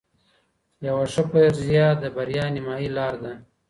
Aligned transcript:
یوه 0.87 1.05
ښه 1.13 1.23
فرضیه 1.31 1.87
د 2.01 2.03
بریا 2.15 2.45
نیمايي 2.55 2.89
لار 2.97 3.13
ده. 3.23 3.33